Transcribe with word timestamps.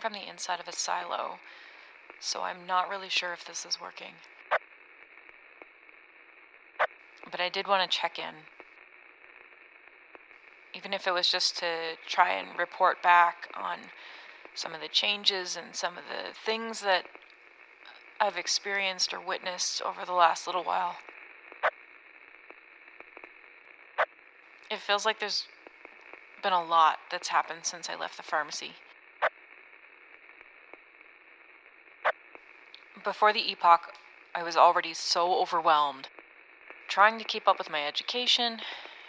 from 0.00 0.12
the 0.12 0.28
inside 0.28 0.60
of 0.60 0.68
a 0.68 0.72
silo, 0.72 1.38
so 2.18 2.42
I'm 2.42 2.66
not 2.66 2.88
really 2.88 3.08
sure 3.08 3.32
if 3.32 3.44
this 3.44 3.64
is 3.64 3.80
working. 3.80 4.14
But 7.30 7.40
I 7.40 7.48
did 7.48 7.68
want 7.68 7.88
to 7.88 7.98
check 7.98 8.18
in. 8.18 8.34
Even 10.74 10.92
if 10.92 11.06
it 11.06 11.12
was 11.12 11.28
just 11.28 11.56
to 11.58 11.96
try 12.08 12.32
and 12.32 12.58
report 12.58 13.02
back 13.02 13.48
on 13.54 13.78
some 14.54 14.74
of 14.74 14.80
the 14.80 14.88
changes 14.88 15.56
and 15.56 15.74
some 15.74 15.96
of 15.96 16.04
the 16.04 16.34
things 16.34 16.80
that 16.80 17.04
I've 18.20 18.36
experienced 18.36 19.14
or 19.14 19.20
witnessed 19.20 19.80
over 19.82 20.04
the 20.04 20.12
last 20.12 20.46
little 20.46 20.64
while. 20.64 20.96
It 24.70 24.78
feels 24.78 25.04
like 25.04 25.18
there's 25.18 25.46
been 26.42 26.52
a 26.52 26.62
lot 26.62 26.98
that's 27.10 27.28
happened 27.28 27.60
since 27.64 27.88
I 27.88 27.96
left 27.96 28.16
the 28.16 28.22
pharmacy. 28.22 28.72
Before 33.04 33.32
the 33.32 33.50
epoch, 33.50 33.94
I 34.34 34.42
was 34.42 34.56
already 34.56 34.92
so 34.94 35.34
overwhelmed, 35.40 36.08
trying 36.88 37.18
to 37.18 37.24
keep 37.24 37.48
up 37.48 37.58
with 37.58 37.70
my 37.70 37.86
education 37.86 38.60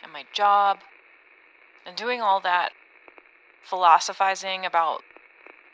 and 0.01 0.13
my 0.13 0.25
job, 0.33 0.79
and 1.85 1.95
doing 1.95 2.21
all 2.21 2.39
that 2.41 2.71
philosophizing 3.63 4.65
about 4.65 5.03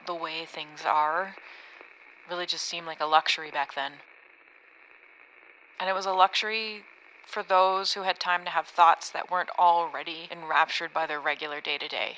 the 0.06 0.16
way 0.16 0.46
things 0.46 0.86
are 0.86 1.36
really 2.30 2.46
just 2.46 2.66
seemed 2.66 2.88
like 2.88 3.02
a 3.02 3.06
luxury 3.06 3.52
back 3.52 3.76
then. 3.76 3.94
And 5.80 5.90
it 5.90 5.94
was 5.94 6.06
a 6.06 6.12
luxury 6.12 6.84
for 7.26 7.44
those 7.44 7.94
who 7.94 8.02
had 8.02 8.20
time 8.20 8.44
to 8.46 8.52
have 8.52 8.68
thoughts 8.68 9.10
that 9.12 9.30
weren't 9.30 9.52
already 9.60 10.28
enraptured 10.32 10.94
by 10.94 11.06
their 11.06 11.20
regular 11.20 11.62
day 11.62 11.78
to 11.78 11.88
day. 11.88 12.18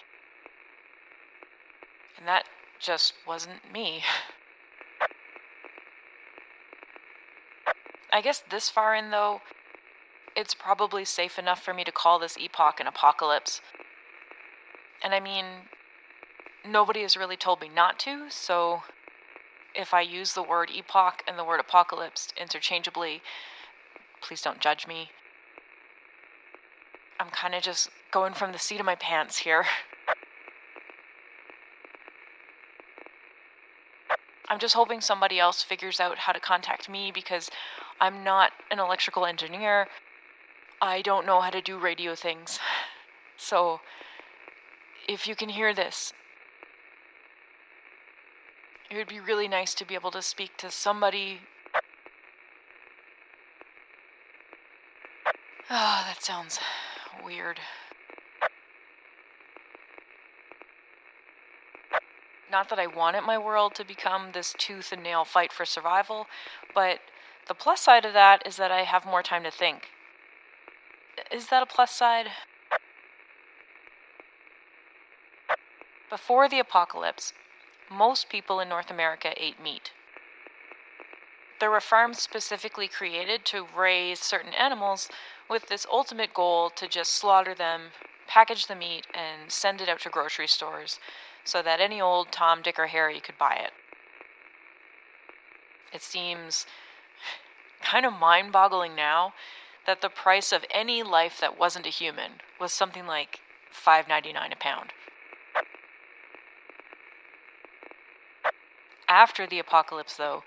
And 2.18 2.28
that 2.28 2.46
just 2.80 3.14
wasn't 3.28 3.72
me. 3.74 4.04
I 8.12 8.22
guess 8.22 8.44
this 8.50 8.70
far 8.70 8.96
in, 8.96 9.12
though, 9.12 9.42
it's 10.36 10.54
probably 10.54 11.06
safe 11.06 11.38
enough 11.38 11.62
for 11.62 11.74
me 11.74 11.84
to 11.84 11.92
call 11.92 12.20
this 12.20 12.38
epoch 12.38 12.80
an 12.80 12.88
apocalypse. 12.88 13.62
And 15.04 15.14
I 15.14 15.20
mean, 15.20 15.46
nobody 16.66 17.02
has 17.02 17.18
really 17.18 17.38
told 17.38 17.62
me 17.62 17.70
not 17.70 18.00
to, 18.00 18.30
so 18.30 18.84
if 19.76 19.94
I 19.94 20.02
use 20.02 20.34
the 20.34 20.44
word 20.44 20.72
epoch 20.72 21.24
and 21.28 21.38
the 21.38 21.44
word 21.44 21.60
apocalypse 21.60 22.30
interchangeably, 22.40 23.22
please 24.22 24.42
don't 24.42 24.60
judge 24.60 24.88
me. 24.88 25.12
I'm 27.20 27.30
kind 27.30 27.54
of 27.54 27.62
just 27.62 27.90
going 28.12 28.34
from 28.34 28.52
the 28.52 28.60
seat 28.60 28.80
of 28.80 28.86
my 28.86 28.96
pants 28.96 29.40
here. 29.40 29.66
I'm 34.50 34.60
just 34.60 34.74
hoping 34.74 35.00
somebody 35.00 35.40
else 35.40 35.62
figures 35.62 36.00
out 36.00 36.20
how 36.20 36.34
to 36.34 36.40
contact 36.40 36.90
me 36.90 37.12
because 37.12 37.50
I'm 38.00 38.24
not 38.24 38.52
an 38.72 38.80
electrical 38.80 39.26
engineer. 39.26 39.88
I 40.82 41.02
don't 41.02 41.26
know 41.26 41.42
how 41.42 41.50
to 41.52 41.62
do 41.62 41.78
radio 41.78 42.16
things. 42.16 42.60
So, 43.42 43.80
if 45.08 45.28
you 45.28 45.34
can 45.34 45.48
hear 45.48 45.74
this, 45.74 46.12
it 48.92 48.98
would 48.98 49.08
be 49.08 49.22
really 49.22 49.48
nice 49.48 49.74
to 49.76 49.86
be 49.86 49.96
able 49.96 50.12
to 50.12 50.22
speak 50.22 50.58
to 50.58 50.70
somebody. 50.70 51.40
Oh, 55.70 56.04
that 56.06 56.22
sounds 56.22 56.60
weird. 57.24 57.62
Not 62.52 62.70
that 62.70 62.80
I 62.80 62.88
wanted 62.88 63.22
my 63.22 63.38
world 63.38 63.76
to 63.76 63.86
become 63.86 64.32
this 64.32 64.56
tooth 64.58 64.92
and 64.92 65.04
nail 65.04 65.24
fight 65.24 65.54
for 65.54 65.66
survival, 65.66 66.28
but 66.74 67.00
the 67.48 67.54
plus 67.54 67.82
side 67.82 68.06
of 68.06 68.14
that 68.14 68.46
is 68.46 68.58
that 68.58 68.72
I 68.72 68.84
have 68.84 69.06
more 69.06 69.22
time 69.22 69.44
to 69.44 69.52
think. 69.52 69.90
Is 71.32 71.50
that 71.50 71.62
a 71.62 71.68
plus 71.68 71.92
side? 71.92 72.28
Before 76.10 76.50
the 76.50 76.60
apocalypse, 76.60 77.34
most 77.92 78.30
people 78.30 78.60
in 78.60 78.68
North 78.68 78.90
America 78.90 79.34
ate 79.38 79.62
meat. 79.62 79.92
There 81.60 81.70
were 81.70 81.82
farms 81.82 82.20
specifically 82.20 82.88
created 82.88 83.46
to 83.46 83.68
raise 83.76 84.20
certain 84.20 84.54
animals 84.54 85.10
with 85.48 85.68
this 85.68 85.86
ultimate 85.92 86.34
goal 86.34 86.72
to 86.72 86.88
just 86.88 87.12
slaughter 87.12 87.54
them, 87.54 87.92
package 88.28 88.66
the 88.66 88.76
meat, 88.76 89.06
and 89.14 89.52
send 89.52 89.82
it 89.82 89.90
out 89.90 90.00
to 90.02 90.10
grocery 90.10 90.48
stores 90.48 91.00
so 91.44 91.62
that 91.62 91.80
any 91.80 92.02
old 92.02 92.32
Tom, 92.32 92.62
Dick, 92.62 92.80
or 92.80 92.88
Harry 92.88 93.20
could 93.20 93.38
buy 93.38 93.56
it. 93.56 93.72
It 95.94 96.02
seems 96.02 96.66
kind 97.82 98.06
of 98.06 98.14
mind 98.14 98.52
boggling 98.52 98.96
now 98.96 99.34
that 99.86 100.02
the 100.02 100.10
price 100.10 100.52
of 100.52 100.66
any 100.72 101.02
life 101.02 101.40
that 101.40 101.58
wasn't 101.58 101.88
a 101.88 101.90
human 101.90 102.34
was 102.60 102.72
something 102.72 103.08
like 103.08 103.40
$5.99 103.74 104.54
a 104.54 104.56
pound. 104.56 104.94
After 109.08 109.48
the 109.48 109.58
apocalypse, 109.58 110.18
though, 110.18 110.44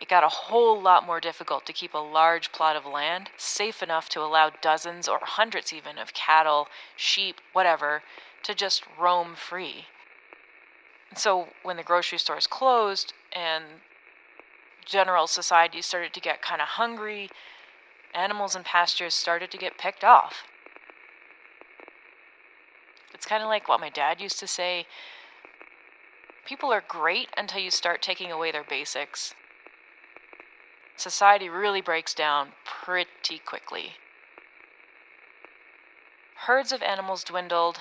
it 0.00 0.08
got 0.08 0.24
a 0.24 0.28
whole 0.28 0.80
lot 0.80 1.06
more 1.06 1.20
difficult 1.20 1.64
to 1.66 1.72
keep 1.72 1.94
a 1.94 1.98
large 1.98 2.50
plot 2.50 2.74
of 2.74 2.84
land 2.84 3.30
safe 3.36 3.80
enough 3.82 4.08
to 4.10 4.20
allow 4.20 4.50
dozens 4.50 5.06
or 5.06 5.20
hundreds 5.22 5.72
even 5.72 5.98
of 5.98 6.12
cattle, 6.12 6.68
sheep, 6.96 7.40
whatever, 7.52 8.02
to 8.42 8.54
just 8.54 8.82
roam 8.98 9.36
free. 9.36 9.86
So 11.16 11.48
when 11.62 11.76
the 11.76 11.82
grocery 11.82 12.18
stores 12.18 12.46
closed 12.46 13.12
and 13.32 13.64
general 14.84 15.26
society 15.26 15.80
started 15.82 16.12
to 16.14 16.20
get 16.20 16.42
kind 16.42 16.60
of 16.60 16.68
hungry, 16.68 17.30
animals 18.14 18.54
and 18.54 18.64
pastures 18.64 19.14
started 19.14 19.50
to 19.50 19.58
get 19.58 19.78
picked 19.78 20.04
off. 20.04 20.44
It's 23.12 23.26
kind 23.26 23.42
of 23.42 23.48
like 23.48 23.68
what 23.68 23.80
my 23.80 23.90
dad 23.90 24.20
used 24.20 24.38
to 24.40 24.46
say 24.46 24.86
People 26.44 26.70
are 26.72 26.84
great 26.86 27.28
until 27.38 27.60
you 27.60 27.70
start 27.70 28.02
taking 28.02 28.30
away 28.30 28.52
their 28.52 28.64
basics. 28.64 29.34
Society 30.96 31.48
really 31.48 31.80
breaks 31.80 32.12
down 32.12 32.52
pretty 32.64 33.38
quickly. 33.38 33.94
Herds 36.46 36.70
of 36.70 36.82
animals 36.82 37.24
dwindled. 37.24 37.80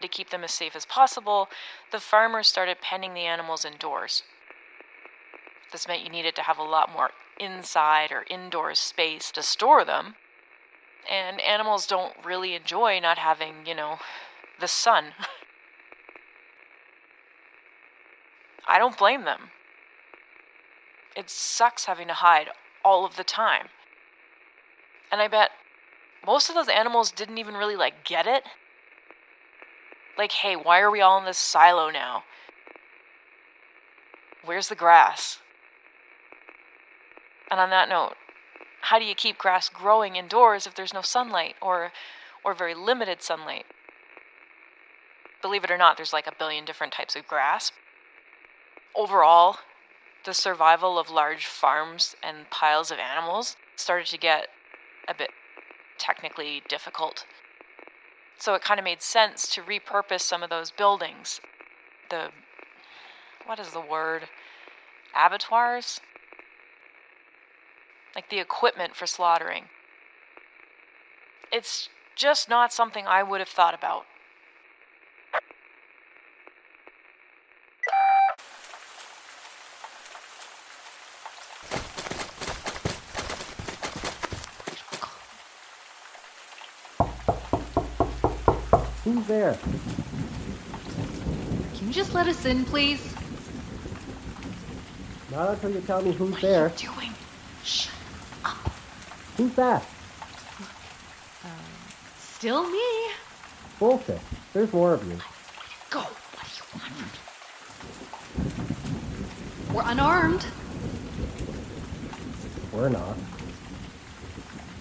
To 0.00 0.08
keep 0.08 0.30
them 0.30 0.44
as 0.44 0.52
safe 0.52 0.76
as 0.76 0.86
possible, 0.86 1.48
the 1.90 2.00
farmers 2.00 2.48
started 2.48 2.80
penning 2.80 3.14
the 3.14 3.26
animals 3.26 3.64
indoors. 3.64 4.22
This 5.72 5.88
meant 5.88 6.02
you 6.02 6.10
needed 6.10 6.34
to 6.36 6.42
have 6.42 6.58
a 6.58 6.62
lot 6.62 6.92
more 6.92 7.10
inside 7.38 8.12
or 8.12 8.24
indoor 8.30 8.74
space 8.74 9.30
to 9.32 9.42
store 9.42 9.84
them. 9.84 10.14
And 11.10 11.40
animals 11.40 11.86
don't 11.86 12.14
really 12.24 12.54
enjoy 12.54 13.00
not 13.00 13.18
having, 13.18 13.66
you 13.66 13.74
know, 13.74 13.98
the 14.60 14.68
sun. 14.68 15.14
I 18.68 18.78
don't 18.78 18.98
blame 18.98 19.24
them. 19.24 19.50
It 21.16 21.30
sucks 21.30 21.86
having 21.86 22.08
to 22.08 22.14
hide 22.14 22.48
all 22.84 23.04
of 23.04 23.16
the 23.16 23.24
time. 23.24 23.68
And 25.10 25.20
I 25.20 25.28
bet 25.28 25.50
most 26.24 26.48
of 26.48 26.54
those 26.54 26.68
animals 26.68 27.10
didn't 27.10 27.38
even 27.38 27.54
really 27.54 27.76
like 27.76 28.04
get 28.04 28.26
it. 28.26 28.44
Like, 30.18 30.32
hey, 30.32 30.56
why 30.56 30.80
are 30.80 30.90
we 30.90 31.00
all 31.00 31.18
in 31.18 31.24
this 31.24 31.38
silo 31.38 31.90
now? 31.90 32.24
Where's 34.44 34.68
the 34.68 34.74
grass? 34.74 35.38
And 37.50 37.60
on 37.60 37.70
that 37.70 37.88
note, 37.88 38.14
how 38.82 38.98
do 38.98 39.04
you 39.04 39.14
keep 39.14 39.38
grass 39.38 39.68
growing 39.68 40.16
indoors 40.16 40.66
if 40.66 40.74
there's 40.74 40.92
no 40.92 41.02
sunlight 41.02 41.54
or 41.62 41.92
or 42.44 42.52
very 42.52 42.74
limited 42.74 43.22
sunlight? 43.22 43.64
Believe 45.40 45.64
it 45.64 45.70
or 45.70 45.78
not, 45.78 45.96
there's 45.96 46.12
like 46.12 46.26
a 46.26 46.34
billion 46.36 46.64
different 46.64 46.92
types 46.92 47.14
of 47.16 47.26
grass 47.26 47.72
overall, 48.98 49.58
the 50.24 50.34
survival 50.34 50.98
of 50.98 51.08
large 51.08 51.46
farms 51.46 52.16
and 52.22 52.50
piles 52.50 52.90
of 52.90 52.98
animals 52.98 53.56
started 53.76 54.08
to 54.08 54.18
get 54.18 54.48
a 55.06 55.14
bit 55.14 55.30
technically 55.96 56.62
difficult. 56.68 57.24
So 58.38 58.54
it 58.54 58.62
kind 58.62 58.78
of 58.78 58.84
made 58.84 59.02
sense 59.02 59.48
to 59.54 59.62
repurpose 59.62 60.20
some 60.20 60.42
of 60.42 60.50
those 60.50 60.70
buildings. 60.70 61.40
The, 62.08 62.30
what 63.44 63.58
is 63.58 63.72
the 63.72 63.80
word? 63.80 64.28
Abattoirs? 65.14 66.00
Like 68.14 68.30
the 68.30 68.38
equipment 68.38 68.94
for 68.96 69.06
slaughtering. 69.06 69.64
It's 71.52 71.88
just 72.14 72.48
not 72.48 72.72
something 72.72 73.06
I 73.06 73.22
would 73.22 73.40
have 73.40 73.48
thought 73.48 73.74
about 73.74 74.06
Who's 89.08 89.26
there? 89.26 89.58
Can 91.76 91.86
you 91.86 91.94
just 91.94 92.12
let 92.12 92.26
us 92.26 92.44
in, 92.44 92.66
please? 92.66 93.14
Not 95.30 95.52
until 95.52 95.70
you 95.70 95.80
tell 95.80 96.02
me 96.02 96.12
who's 96.12 96.32
What 96.32 96.42
there. 96.42 96.68
What 96.68 96.78
are 96.78 96.86
you 96.86 96.92
doing? 96.94 97.14
Shut 97.64 97.94
up. 98.44 98.70
Who's 99.38 99.54
that? 99.54 99.82
Um, 101.42 101.50
still 102.18 102.70
me. 102.70 103.08
Bullshit. 103.78 104.20
There's 104.52 104.70
more 104.74 104.92
of 104.92 105.06
you. 105.08 105.16
Go. 105.88 106.00
What 106.00 106.44
do 106.44 106.50
you 106.58 106.64
want 106.74 106.92
from 106.92 107.06
me? 109.72 109.74
We're 109.74 109.90
unarmed. 109.90 110.44
We're 112.72 112.90
not. 112.90 113.16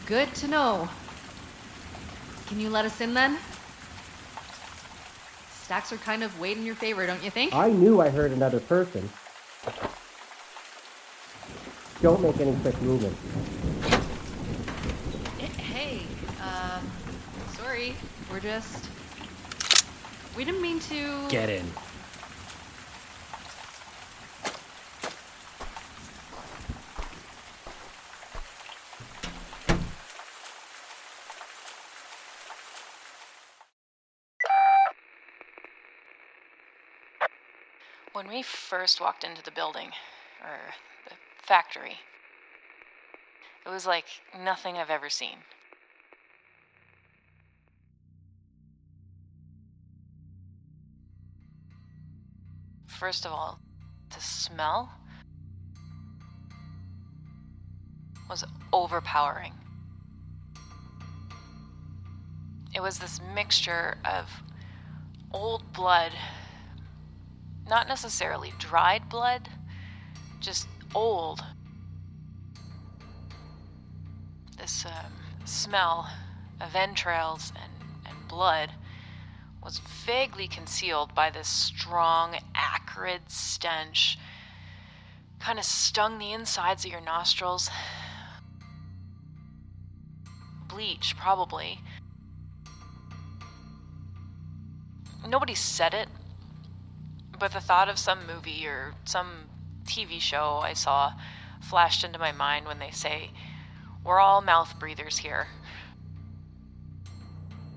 Good 0.05 0.35
to 0.35 0.49
know. 0.49 0.89
Can 2.47 2.59
you 2.59 2.69
let 2.69 2.83
us 2.83 2.99
in 2.99 3.13
then? 3.13 3.37
Stacks 5.67 5.91
are 5.91 5.97
kind 5.97 6.23
of 6.23 6.39
weighed 6.39 6.55
in 6.55 6.65
your 6.65 6.75
favor, 6.75 7.05
don't 7.05 7.21
you 7.21 7.29
think? 7.29 7.53
I 7.53 7.69
knew 7.69 7.99
I 7.99 8.07
heard 8.07 8.31
another 8.31 8.61
person. 8.61 9.09
Don't 12.01 12.21
make 12.21 12.39
any 12.39 12.55
quick 12.61 12.81
movements. 12.81 13.19
Hey, 15.57 16.03
uh, 16.41 16.79
sorry. 17.57 17.95
We're 18.31 18.39
just. 18.39 18.89
We 20.37 20.45
didn't 20.45 20.61
mean 20.61 20.79
to. 20.79 21.27
Get 21.27 21.49
in. 21.49 21.65
When 38.17 38.29
we 38.29 38.41
first 38.41 38.99
walked 38.99 39.23
into 39.23 39.43
the 39.43 39.51
building, 39.51 39.91
or 40.41 40.57
the 41.07 41.13
factory, 41.45 41.97
it 43.63 43.69
was 43.69 43.85
like 43.85 44.05
nothing 44.35 44.75
I've 44.75 44.89
ever 44.89 45.07
seen. 45.07 45.37
First 52.87 53.27
of 53.27 53.31
all, 53.31 53.59
the 54.09 54.19
smell 54.19 54.89
was 58.27 58.43
overpowering. 58.73 59.53
It 62.73 62.81
was 62.81 62.97
this 62.97 63.21
mixture 63.35 63.99
of 64.03 64.27
old 65.31 65.71
blood 65.71 66.13
not 67.67 67.87
necessarily 67.87 68.53
dried 68.59 69.09
blood, 69.09 69.49
just 70.39 70.67
old. 70.95 71.43
This 74.57 74.85
um, 74.85 75.13
smell 75.45 76.09
of 76.59 76.75
entrails 76.75 77.51
and, 77.55 77.71
and 78.05 78.27
blood 78.27 78.71
was 79.63 79.79
vaguely 79.79 80.47
concealed 80.47 81.13
by 81.13 81.29
this 81.29 81.47
strong, 81.47 82.37
acrid 82.55 83.21
stench. 83.27 84.17
Kind 85.39 85.59
of 85.59 85.65
stung 85.65 86.19
the 86.19 86.31
insides 86.31 86.85
of 86.85 86.91
your 86.91 87.01
nostrils. 87.01 87.69
Bleach, 90.67 91.15
probably. 91.17 91.79
Nobody 95.27 95.55
said 95.55 95.93
it, 95.93 96.07
but 97.39 97.51
the 97.51 97.59
thought 97.61 97.89
of 97.89 97.97
some 97.97 98.25
movie 98.27 98.65
or 98.67 98.93
some 99.05 99.45
TV 99.85 100.19
show 100.19 100.59
I 100.63 100.73
saw 100.73 101.13
flashed 101.61 102.03
into 102.03 102.19
my 102.19 102.31
mind 102.31 102.65
when 102.65 102.79
they 102.79 102.91
say, 102.91 103.31
We're 104.03 104.19
all 104.19 104.41
mouth 104.41 104.77
breathers 104.79 105.17
here. 105.19 105.47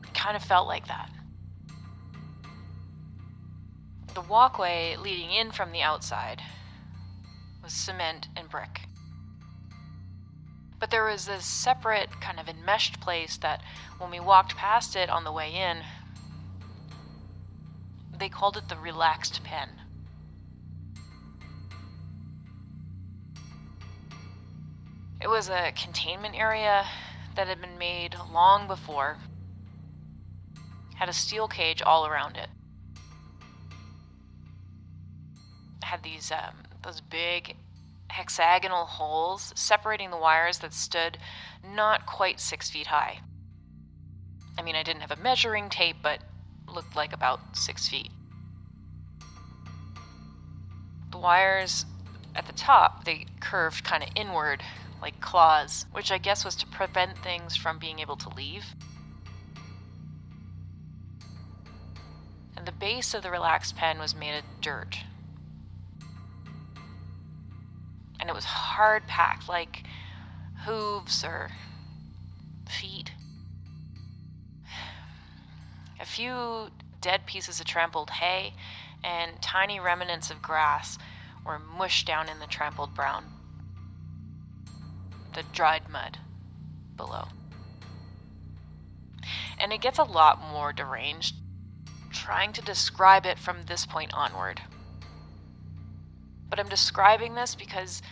It 0.05 0.15
Kind 0.15 0.37
of 0.37 0.43
felt 0.43 0.67
like 0.67 0.89
that. 0.89 1.11
The 4.15 4.21
walkway 4.23 4.97
leading 4.97 5.31
in 5.31 5.53
from 5.53 5.73
the 5.73 5.83
outside 5.83 6.43
was 7.63 7.73
cement 7.73 8.29
and 8.37 8.49
brick. 8.49 8.83
But 10.79 10.91
there 10.91 11.05
was 11.05 11.27
this 11.27 11.45
separate, 11.45 12.21
kind 12.21 12.41
of 12.41 12.49
enmeshed 12.49 13.01
place 13.01 13.37
that, 13.39 13.63
when 13.99 14.11
we 14.11 14.19
walked 14.19 14.57
past 14.57 14.97
it 14.97 15.11
on 15.11 15.25
the 15.25 15.33
way 15.33 15.55
in, 15.55 15.83
they 18.21 18.29
called 18.29 18.57
it 18.57 18.69
the 18.69 18.77
relaxed 18.77 19.43
pen. 19.43 19.69
It 25.21 25.29
was 25.29 25.49
a 25.49 25.73
containment 25.73 26.35
area 26.39 26.85
that 27.35 27.49
had 27.49 27.61
been 27.61 27.79
made 27.79 28.15
long 28.33 28.67
before. 28.67 29.19
Had 30.97 31.09
a 31.09 31.15
steel 31.15 31.49
cage 31.49 31.83
all 31.83 32.07
around 32.07 32.37
it. 32.37 32.49
Had 35.83 36.03
these 36.03 36.31
um, 36.31 36.55
those 36.83 37.01
big 37.01 37.57
hexagonal 38.11 38.85
holes 38.85 39.53
separating 39.57 40.11
the 40.11 40.17
wires 40.17 40.59
that 40.59 40.75
stood 40.75 41.19
not 41.65 42.07
quite 42.07 42.41
six 42.41 42.71
feet 42.71 42.89
high. 42.89 43.19
I 44.59 44.63
mean, 44.63 44.77
I 44.77 44.83
didn't 44.83 45.03
have 45.03 45.11
a 45.11 45.23
measuring 45.23 45.71
tape, 45.71 45.97
but 46.03 46.21
looked 46.75 46.97
like 46.97 47.13
about 47.13 47.41
six 47.57 47.89
feet. 47.89 48.11
The 51.11 51.19
wires 51.19 51.87
at 52.35 52.47
the 52.47 52.53
top, 52.53 53.05
they 53.05 53.27
curved 53.41 53.85
kind 53.85 54.03
of 54.03 54.09
inward, 54.15 54.63
like 55.03 55.21
claws, 55.21 55.87
which 55.93 56.13
I 56.13 56.19
guess 56.19 56.45
was 56.45 56.55
to 56.57 56.67
prevent 56.67 57.19
things 57.19 57.57
from 57.57 57.79
being 57.79 57.99
able 57.99 58.17
to 58.17 58.35
leave. 58.35 58.75
And 62.57 62.67
the 62.67 62.73
base 62.73 63.15
of 63.15 63.23
the 63.23 63.31
relaxed 63.31 63.77
pen 63.77 63.99
was 63.99 64.15
made 64.15 64.37
of 64.37 64.45
dirt. 64.61 64.99
And 68.21 68.29
it 68.29 68.35
was 68.35 68.45
hard 68.45 69.07
packed, 69.07 69.49
like 69.49 69.85
hooves 70.65 71.25
or 71.25 71.51
A 76.01 76.07
few 76.07 76.71
dead 77.03 77.27
pieces 77.27 77.61
of 77.61 77.67
trampled 77.67 78.09
hay 78.11 78.55
and 79.05 79.41
tiny 79.43 79.79
remnants 79.79 80.31
of 80.31 80.41
grass 80.41 80.99
were 81.45 81.59
mushed 81.59 82.07
down 82.07 82.29
in 82.29 82.39
the 82.39 82.47
trampled 82.47 82.95
brown. 82.95 83.25
The 85.35 85.43
dried 85.53 85.89
mud 85.91 86.19
below. 86.97 87.29
And 89.59 89.75
it 89.75 89.83
gets 89.83 89.99
a 89.99 90.05
lot 90.05 90.41
more 90.41 90.73
deranged 90.73 91.35
trying 92.11 92.53
to 92.55 92.63
describe 92.63 93.27
it 93.27 93.39
from 93.39 93.65
this 93.65 93.85
point 93.85 94.15
onward. 94.15 94.63
But 96.49 96.59
I'm 96.59 96.69
describing 96.69 97.35
this 97.35 97.55
because 97.55 98.03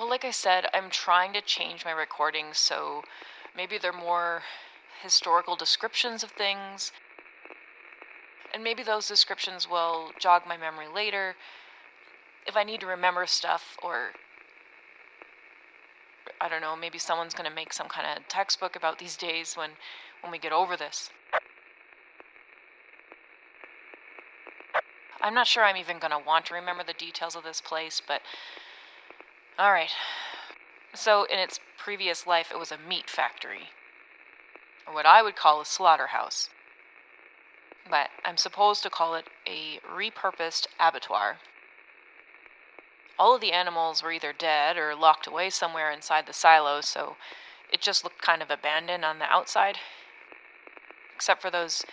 Well, 0.00 0.08
like 0.08 0.24
I 0.24 0.30
said, 0.30 0.64
I'm 0.72 0.88
trying 0.88 1.34
to 1.34 1.42
change 1.42 1.84
my 1.84 1.90
recordings 1.90 2.56
so 2.56 3.02
maybe 3.54 3.76
they're 3.76 3.92
more 3.92 4.40
historical 5.02 5.56
descriptions 5.56 6.22
of 6.22 6.30
things. 6.30 6.90
And 8.54 8.64
maybe 8.64 8.82
those 8.82 9.06
descriptions 9.06 9.68
will 9.68 10.12
jog 10.18 10.46
my 10.48 10.56
memory 10.56 10.86
later 10.88 11.36
if 12.46 12.56
I 12.56 12.64
need 12.64 12.80
to 12.80 12.86
remember 12.86 13.26
stuff 13.26 13.76
or 13.82 14.12
I 16.40 16.48
don't 16.48 16.62
know, 16.62 16.76
maybe 16.76 16.96
someone's 16.96 17.34
going 17.34 17.50
to 17.50 17.54
make 17.54 17.74
some 17.74 17.88
kind 17.88 18.06
of 18.06 18.26
textbook 18.26 18.74
about 18.76 19.00
these 19.00 19.18
days 19.18 19.52
when 19.54 19.72
when 20.22 20.32
we 20.32 20.38
get 20.38 20.52
over 20.52 20.78
this. 20.78 21.10
I'm 25.20 25.34
not 25.34 25.46
sure 25.46 25.62
I'm 25.62 25.76
even 25.76 25.98
going 25.98 26.12
to 26.12 26.26
want 26.26 26.46
to 26.46 26.54
remember 26.54 26.84
the 26.84 26.94
details 26.94 27.36
of 27.36 27.44
this 27.44 27.60
place, 27.60 28.00
but 28.00 28.22
all 29.60 29.72
right. 29.72 29.90
So, 30.94 31.24
in 31.24 31.38
its 31.38 31.60
previous 31.76 32.26
life, 32.26 32.50
it 32.50 32.58
was 32.58 32.72
a 32.72 32.78
meat 32.78 33.10
factory, 33.10 33.68
or 34.86 34.94
what 34.94 35.04
I 35.04 35.22
would 35.22 35.36
call 35.36 35.60
a 35.60 35.66
slaughterhouse. 35.66 36.48
But 37.88 38.08
I'm 38.24 38.38
supposed 38.38 38.82
to 38.84 38.90
call 38.90 39.14
it 39.14 39.26
a 39.46 39.78
repurposed 39.86 40.66
abattoir. 40.80 41.40
All 43.18 43.34
of 43.34 43.42
the 43.42 43.52
animals 43.52 44.02
were 44.02 44.12
either 44.12 44.32
dead 44.32 44.78
or 44.78 44.94
locked 44.94 45.26
away 45.26 45.50
somewhere 45.50 45.90
inside 45.90 46.26
the 46.26 46.32
silos, 46.32 46.88
so 46.88 47.16
it 47.70 47.82
just 47.82 48.02
looked 48.02 48.22
kind 48.22 48.40
of 48.40 48.50
abandoned 48.50 49.04
on 49.04 49.18
the 49.18 49.26
outside. 49.26 49.76
Except 51.14 51.42
for 51.42 51.50
those 51.50 51.84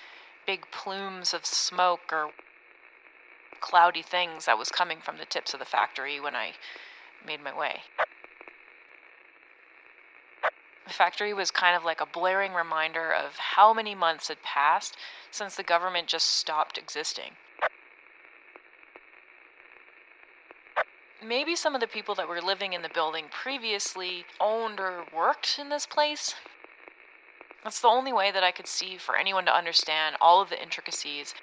big 0.45 0.71
plumes 0.71 1.33
of 1.33 1.45
smoke 1.45 2.13
or 2.13 2.29
cloudy 3.59 4.01
things 4.01 4.45
that 4.45 4.57
was 4.57 4.69
coming 4.69 4.99
from 5.01 5.17
the 5.17 5.25
tips 5.25 5.53
of 5.53 5.59
the 5.59 5.65
factory 5.65 6.17
when 6.17 6.33
I 6.33 6.53
made 7.25 7.43
my 7.43 7.57
way. 7.57 7.81
The 10.87 10.93
factory 10.93 11.33
was 11.33 11.51
kind 11.51 11.75
of 11.75 11.83
like 11.83 11.99
a 11.99 12.05
blaring 12.05 12.53
reminder 12.53 13.11
of 13.11 13.35
how 13.35 13.73
many 13.73 13.93
months 13.93 14.29
had 14.29 14.41
passed 14.41 14.95
since 15.31 15.55
the 15.55 15.63
government 15.63 16.07
just 16.07 16.27
stopped 16.27 16.77
existing. 16.77 17.31
Maybe 21.21 21.55
some 21.55 21.75
of 21.75 21.81
the 21.81 21.87
people 21.87 22.15
that 22.15 22.29
were 22.29 22.41
living 22.41 22.71
in 22.71 22.83
the 22.83 22.89
building 22.89 23.25
previously 23.29 24.25
owned 24.39 24.79
or 24.79 25.03
worked 25.13 25.57
in 25.59 25.69
this 25.69 25.85
place. 25.85 26.35
That's 27.63 27.81
the 27.81 27.89
only 27.89 28.13
way 28.13 28.31
that 28.31 28.43
I 28.43 28.51
could 28.51 28.67
see 28.67 28.97
for 28.97 29.17
anyone 29.17 29.45
to 29.45 29.53
understand 29.53 30.15
all 30.21 30.41
of 30.41 30.49
the 30.49 30.61
intricacies 30.61 31.33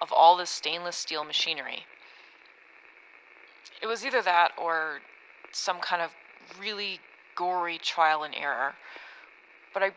of 0.00 0.10
all 0.10 0.36
this 0.36 0.50
stainless 0.50 0.96
steel 0.96 1.22
machinery. 1.22 1.86
It 3.82 3.86
was 3.86 4.04
either 4.04 4.22
that 4.22 4.52
or 4.56 5.00
some 5.52 5.78
kind 5.80 6.02
of 6.02 6.10
really 6.60 7.00
gory 7.34 7.78
trial 7.78 8.22
and 8.22 8.34
error. 8.34 8.74
But 9.72 9.82
I 9.82 9.90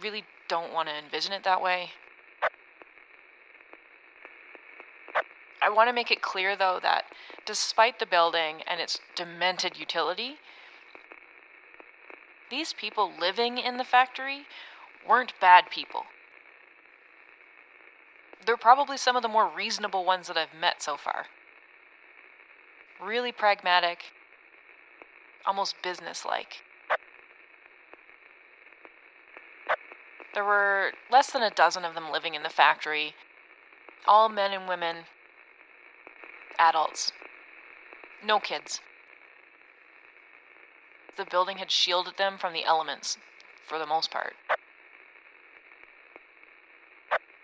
really 0.00 0.24
don't 0.48 0.72
want 0.72 0.88
to 0.88 0.94
envision 0.94 1.32
it 1.32 1.44
that 1.44 1.62
way. 1.62 1.90
I 5.62 5.70
want 5.70 5.88
to 5.88 5.94
make 5.94 6.10
it 6.10 6.22
clear, 6.22 6.54
though, 6.54 6.78
that 6.82 7.06
despite 7.44 7.98
the 7.98 8.06
building 8.06 8.62
and 8.66 8.80
its 8.80 9.00
demented 9.14 9.78
utility, 9.78 10.36
these 12.50 12.72
people 12.72 13.12
living 13.18 13.58
in 13.58 13.76
the 13.76 13.84
factory 13.84 14.46
weren't 15.08 15.32
bad 15.40 15.70
people. 15.70 16.04
They're 18.44 18.56
probably 18.56 18.96
some 18.96 19.16
of 19.16 19.22
the 19.22 19.28
more 19.28 19.48
reasonable 19.48 20.04
ones 20.04 20.28
that 20.28 20.36
I've 20.36 20.54
met 20.54 20.82
so 20.82 20.96
far. 20.96 21.26
Really 23.02 23.32
pragmatic, 23.32 24.04
almost 25.44 25.76
businesslike. 25.82 26.62
There 30.34 30.44
were 30.44 30.92
less 31.10 31.30
than 31.30 31.42
a 31.42 31.50
dozen 31.50 31.84
of 31.84 31.94
them 31.94 32.10
living 32.10 32.34
in 32.34 32.42
the 32.42 32.50
factory, 32.50 33.14
all 34.06 34.28
men 34.28 34.52
and 34.52 34.68
women, 34.68 35.04
adults, 36.58 37.12
no 38.24 38.40
kids. 38.40 38.80
The 41.16 41.24
building 41.24 41.58
had 41.58 41.70
shielded 41.70 42.16
them 42.16 42.36
from 42.38 42.52
the 42.52 42.64
elements, 42.64 43.18
for 43.66 43.78
the 43.78 43.86
most 43.86 44.10
part. 44.10 44.34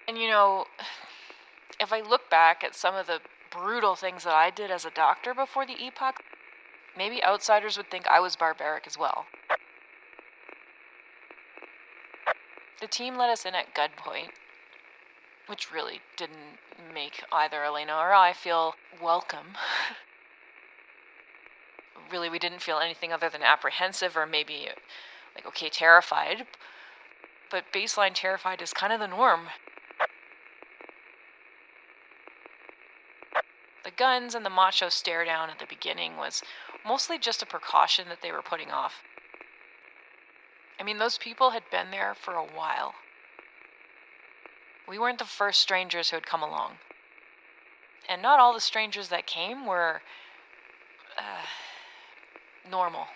And 0.06 0.18
you 0.18 0.28
know, 0.28 0.66
if 1.80 1.92
I 1.92 2.00
look 2.00 2.28
back 2.28 2.62
at 2.62 2.74
some 2.74 2.94
of 2.94 3.06
the 3.06 3.20
brutal 3.52 3.94
things 3.94 4.24
that 4.24 4.34
I 4.34 4.50
did 4.50 4.70
as 4.70 4.84
a 4.84 4.90
doctor 4.90 5.34
before 5.34 5.66
the 5.66 5.84
epoch, 5.84 6.22
maybe 6.96 7.22
outsiders 7.22 7.76
would 7.76 7.90
think 7.90 8.06
I 8.06 8.20
was 8.20 8.36
barbaric 8.36 8.86
as 8.86 8.98
well. 8.98 9.26
The 12.80 12.88
team 12.88 13.16
let 13.16 13.30
us 13.30 13.44
in 13.44 13.54
at 13.54 13.74
gunpoint, 13.74 14.30
which 15.46 15.72
really 15.72 16.00
didn't 16.16 16.58
make 16.92 17.22
either 17.30 17.62
Elena 17.62 17.94
or 17.94 18.12
I 18.12 18.32
feel 18.32 18.74
welcome. 19.00 19.54
really, 22.12 22.28
we 22.28 22.38
didn't 22.38 22.62
feel 22.62 22.78
anything 22.78 23.12
other 23.12 23.28
than 23.28 23.42
apprehensive 23.42 24.16
or 24.16 24.26
maybe, 24.26 24.68
like, 25.34 25.46
okay, 25.46 25.68
terrified. 25.68 26.46
But 27.50 27.72
baseline 27.72 28.12
terrified 28.14 28.62
is 28.62 28.72
kind 28.72 28.92
of 28.92 29.00
the 29.00 29.06
norm. 29.06 29.48
The 33.92 34.04
guns 34.04 34.34
and 34.34 34.44
the 34.44 34.50
macho 34.50 34.88
stare 34.88 35.22
down 35.22 35.50
at 35.50 35.58
the 35.58 35.66
beginning 35.66 36.16
was 36.16 36.42
mostly 36.82 37.18
just 37.18 37.42
a 37.42 37.46
precaution 37.46 38.08
that 38.08 38.22
they 38.22 38.32
were 38.32 38.40
putting 38.40 38.70
off. 38.70 39.02
I 40.80 40.82
mean, 40.82 40.96
those 40.96 41.18
people 41.18 41.50
had 41.50 41.64
been 41.70 41.90
there 41.90 42.14
for 42.14 42.34
a 42.34 42.42
while. 42.42 42.94
We 44.88 44.98
weren't 44.98 45.18
the 45.18 45.26
first 45.26 45.60
strangers 45.60 46.08
who 46.08 46.16
had 46.16 46.24
come 46.24 46.42
along. 46.42 46.76
And 48.08 48.22
not 48.22 48.40
all 48.40 48.54
the 48.54 48.60
strangers 48.60 49.08
that 49.08 49.26
came 49.26 49.66
were. 49.66 50.00
Uh, 51.18 51.44
normal. 52.70 53.08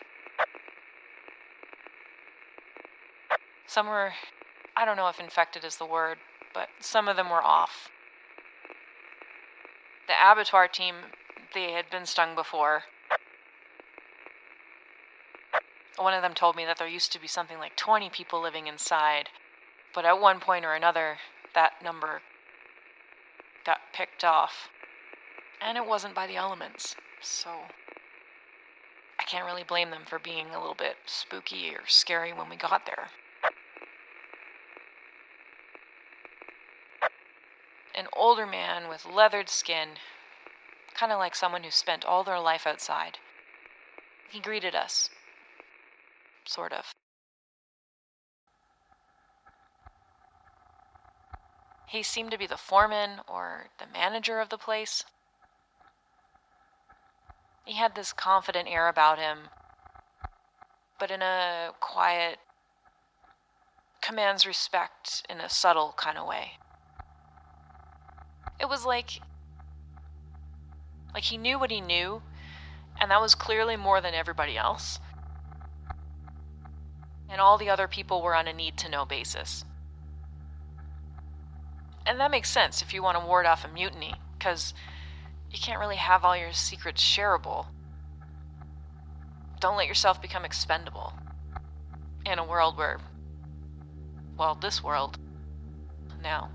Some 3.67 3.87
were. 3.87 4.13
I 4.77 4.85
don't 4.85 4.99
know 4.99 5.09
if 5.09 5.19
infected 5.19 5.65
is 5.65 5.79
the 5.79 5.87
word, 5.87 6.19
but 6.53 6.69
some 6.81 7.09
of 7.09 7.17
them 7.17 7.31
were 7.31 7.43
off. 7.43 7.89
The 10.07 10.15
abattoir 10.15 10.69
team, 10.69 10.97
they 11.55 11.73
had 11.73 11.91
been 11.91 12.07
stung 12.07 12.35
before. 12.35 12.85
One 15.97 16.15
of 16.15 16.23
them 16.23 16.35
told 16.35 16.57
me 16.57 16.65
that 16.65 16.79
there 16.79 16.87
used 16.87 17.13
to 17.13 17.21
be 17.21 17.27
something 17.27 17.59
like 17.59 17.75
20 17.77 18.11
people 18.11 18.41
living 18.41 18.67
inside, 18.67 19.31
but 19.95 20.05
at 20.05 20.21
one 20.21 20.41
point 20.41 20.65
or 20.65 20.75
another, 20.75 21.19
that 21.55 21.83
number 21.83 22.21
got 23.65 23.79
picked 23.93 24.23
off. 24.23 24.69
And 25.61 25.79
it 25.79 25.87
wasn't 25.87 26.15
by 26.15 26.27
the 26.27 26.37
elements, 26.37 26.95
so 27.23 27.51
I 29.19 29.25
can't 29.25 29.47
really 29.47 29.65
blame 29.65 29.91
them 29.91 30.03
for 30.07 30.19
being 30.19 30.51
a 30.51 30.61
little 30.61 30.75
bit 30.75 30.97
spooky 31.07 31.71
or 31.71 31.87
scary 31.87 32.33
when 32.33 32.51
we 32.51 32.57
got 32.57 32.85
there. 32.85 33.09
An 37.95 38.06
older 38.17 38.47
man 38.47 38.89
with 38.89 39.07
leathered 39.07 39.49
skin, 39.49 39.91
kind 40.95 41.13
of 41.13 41.19
like 41.19 41.35
someone 41.35 41.63
who 41.63 41.71
spent 41.71 42.05
all 42.05 42.25
their 42.25 42.41
life 42.41 42.67
outside. 42.67 43.19
He 44.31 44.41
greeted 44.41 44.75
us. 44.75 45.11
Sort 46.47 46.73
of. 46.73 46.93
He 51.87 52.03
seemed 52.03 52.33
to 52.33 52.39
be 52.39 52.47
the 52.47 52.57
foreman 52.57 53.21
or 53.29 53.67
the 53.79 53.87
manager 53.87 54.41
of 54.41 54.49
the 54.49 54.59
place. 54.59 55.05
He 57.65 57.75
had 57.75 57.95
this 57.95 58.13
confident 58.13 58.69
air 58.69 58.89
about 58.89 59.19
him, 59.19 59.49
but 60.99 61.11
in 61.11 61.23
a 61.23 61.71
quiet, 61.81 62.39
commands 64.03 64.47
respect 64.47 65.27
in 65.29 65.41
a 65.41 65.49
subtle 65.49 65.95
kind 65.97 66.19
of 66.19 66.27
way. 66.27 66.53
It 68.59 68.69
was 68.69 68.85
like 68.85 69.21
like 71.15 71.25
he 71.25 71.39
knew 71.39 71.59
what 71.59 71.71
he 71.71 71.81
knew, 71.81 72.21
and 73.01 73.11
that 73.11 73.21
was 73.21 73.35
clearly 73.35 73.77
more 73.77 74.01
than 74.01 74.15
everybody 74.15 74.57
else. 74.59 75.01
And 77.31 77.41
all 77.41 77.59
the 77.59 77.71
other 77.71 77.89
people 77.89 78.23
were 78.23 78.37
on 78.37 78.47
a 78.47 78.53
need 78.53 78.77
to 78.79 78.91
know 78.91 79.07
basis. 79.07 79.65
And 82.05 82.21
that 82.21 82.31
makes 82.31 82.51
sense 82.51 82.83
if 82.83 82.93
you 82.93 83.03
want 83.03 83.19
to 83.19 83.25
ward 83.25 83.47
off 83.47 83.65
a 83.65 83.69
mutiny, 83.69 84.21
because 84.39 84.75
you 85.51 85.59
can't 85.59 85.81
really 85.81 85.97
have 85.97 86.25
all 86.25 86.37
your 86.37 86.53
secrets 86.53 87.03
shareable. 87.03 87.67
Don't 89.59 89.77
let 89.77 89.89
yourself 89.89 90.21
become 90.21 90.45
expendable. 90.45 91.15
In 92.27 92.39
a 92.39 92.45
world 92.45 92.77
where, 92.77 92.99
well, 94.37 94.55
this 94.55 94.85
world, 94.85 95.19
now. 96.23 96.51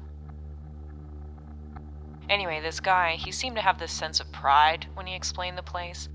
Anyway, 2.31 2.61
this 2.61 2.79
guy, 2.79 3.17
he 3.17 3.29
seemed 3.29 3.57
to 3.57 3.61
have 3.61 3.77
this 3.77 3.91
sense 3.91 4.21
of 4.21 4.31
pride 4.31 4.87
when 4.93 5.05
he 5.05 5.13
explained 5.13 5.57
the 5.57 5.61
place. 5.61 6.07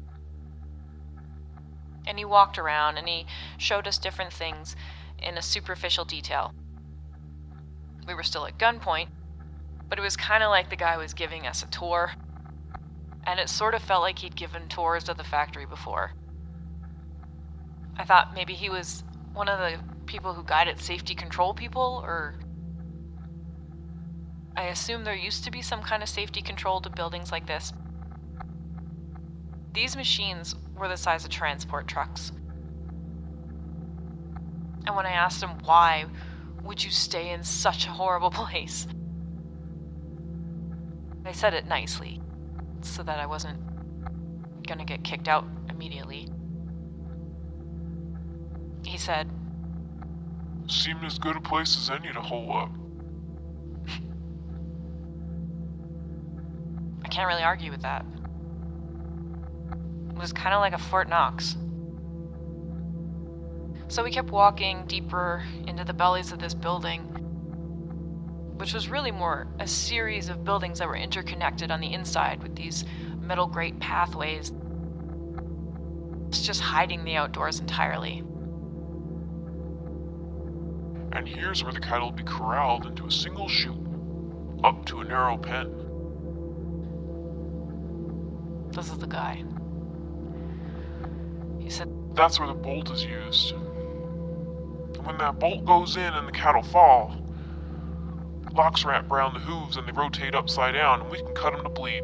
And 2.06 2.16
he 2.16 2.24
walked 2.24 2.56
around 2.56 2.96
and 2.96 3.06
he 3.06 3.26
showed 3.58 3.86
us 3.86 3.98
different 3.98 4.32
things 4.32 4.74
in 5.18 5.36
a 5.36 5.42
superficial 5.42 6.06
detail. 6.06 6.52
We 8.08 8.14
were 8.14 8.22
still 8.22 8.46
at 8.46 8.58
gunpoint, 8.58 9.08
but 9.90 9.98
it 9.98 10.02
was 10.02 10.16
kind 10.16 10.42
of 10.42 10.48
like 10.48 10.70
the 10.70 10.76
guy 10.76 10.96
was 10.96 11.12
giving 11.12 11.46
us 11.46 11.62
a 11.62 11.66
tour. 11.66 12.12
And 13.26 13.38
it 13.38 13.50
sort 13.50 13.74
of 13.74 13.82
felt 13.82 14.00
like 14.00 14.20
he'd 14.20 14.36
given 14.36 14.68
tours 14.68 15.10
of 15.10 15.18
the 15.18 15.24
factory 15.24 15.66
before. 15.66 16.12
I 17.98 18.04
thought 18.04 18.34
maybe 18.34 18.54
he 18.54 18.70
was 18.70 19.02
one 19.34 19.48
of 19.48 19.58
the 19.58 19.80
people 20.06 20.32
who 20.32 20.44
guided 20.44 20.80
safety 20.80 21.14
control 21.14 21.52
people, 21.52 22.02
or. 22.06 22.36
I 24.56 24.64
assume 24.64 25.04
there 25.04 25.14
used 25.14 25.44
to 25.44 25.50
be 25.50 25.60
some 25.60 25.82
kind 25.82 26.02
of 26.02 26.08
safety 26.08 26.40
control 26.40 26.80
to 26.80 26.90
buildings 26.90 27.30
like 27.30 27.46
this. 27.46 27.72
These 29.74 29.96
machines 29.96 30.54
were 30.74 30.88
the 30.88 30.96
size 30.96 31.24
of 31.24 31.30
transport 31.30 31.86
trucks. 31.86 32.32
And 34.86 34.96
when 34.96 35.04
I 35.04 35.10
asked 35.10 35.42
him 35.42 35.58
why 35.64 36.06
would 36.62 36.82
you 36.82 36.90
stay 36.90 37.30
in 37.30 37.44
such 37.44 37.86
a 37.86 37.90
horrible 37.90 38.30
place, 38.42 38.86
I 41.26 41.32
said 41.32 41.54
it 41.54 41.66
nicely, 41.66 42.20
so 42.80 43.02
that 43.02 43.18
I 43.18 43.26
wasn't 43.26 43.60
gonna 44.66 44.84
get 44.84 45.04
kicked 45.04 45.28
out 45.28 45.44
immediately. 45.68 46.28
He 48.84 48.96
said, 48.96 49.30
Seemed 50.68 51.04
as 51.04 51.18
good 51.18 51.36
a 51.36 51.40
place 51.40 51.76
as 51.76 51.90
any 51.90 52.12
to 52.12 52.20
hole 52.20 52.56
up. 52.56 52.70
Can't 57.16 57.28
really 57.28 57.44
argue 57.44 57.70
with 57.70 57.80
that. 57.80 58.04
It 60.10 60.18
was 60.18 60.34
kind 60.34 60.54
of 60.54 60.60
like 60.60 60.74
a 60.74 60.78
Fort 60.78 61.08
Knox. 61.08 61.56
So 63.88 64.04
we 64.04 64.10
kept 64.10 64.30
walking 64.30 64.84
deeper 64.86 65.42
into 65.66 65.82
the 65.82 65.94
bellies 65.94 66.30
of 66.30 66.40
this 66.40 66.52
building, 66.52 67.04
which 68.58 68.74
was 68.74 68.90
really 68.90 69.12
more 69.12 69.46
a 69.60 69.66
series 69.66 70.28
of 70.28 70.44
buildings 70.44 70.78
that 70.78 70.88
were 70.88 70.96
interconnected 70.96 71.70
on 71.70 71.80
the 71.80 71.90
inside 71.94 72.42
with 72.42 72.54
these 72.54 72.84
metal 73.18 73.46
grate 73.46 73.80
pathways. 73.80 74.52
It's 76.28 76.42
just 76.42 76.60
hiding 76.60 77.02
the 77.02 77.16
outdoors 77.16 77.60
entirely. 77.60 78.18
And 81.12 81.26
here's 81.26 81.64
where 81.64 81.72
the 81.72 81.80
cattle 81.80 82.10
will 82.10 82.16
be 82.16 82.24
corralled 82.24 82.84
into 82.84 83.06
a 83.06 83.10
single 83.10 83.48
chute, 83.48 83.74
up 84.62 84.84
to 84.84 85.00
a 85.00 85.04
narrow 85.04 85.38
pen. 85.38 85.85
This 88.76 88.90
is 88.90 88.98
the 88.98 89.06
guy. 89.06 89.42
He 91.58 91.70
said, 91.70 91.90
That's 92.14 92.38
where 92.38 92.46
the 92.46 92.52
bolt 92.52 92.90
is 92.90 93.02
used. 93.02 93.54
When 95.02 95.16
that 95.16 95.38
bolt 95.38 95.64
goes 95.64 95.96
in 95.96 96.12
and 96.12 96.28
the 96.28 96.32
cattle 96.32 96.62
fall, 96.62 97.16
locks 98.52 98.84
wrap 98.84 99.10
around 99.10 99.32
the 99.32 99.40
hooves 99.40 99.78
and 99.78 99.88
they 99.88 99.92
rotate 99.92 100.34
upside 100.34 100.74
down, 100.74 101.00
and 101.00 101.10
we 101.10 101.16
can 101.16 101.34
cut 101.34 101.54
them 101.54 101.62
to 101.62 101.70
bleed. 101.70 102.02